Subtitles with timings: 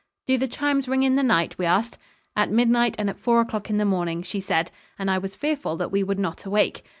[0.25, 1.99] "Do the chimes ring in the night?" we asked.
[2.35, 5.75] "At midnight and at four o'clock in the morning," she said, and I was fearful
[5.77, 6.83] that we would not awake.